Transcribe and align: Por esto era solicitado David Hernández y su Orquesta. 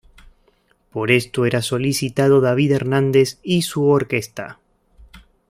Por 0.89 1.11
esto 1.11 1.45
era 1.45 1.61
solicitado 1.61 2.41
David 2.41 2.71
Hernández 2.71 3.37
y 3.43 3.61
su 3.61 3.85
Orquesta. 3.87 4.57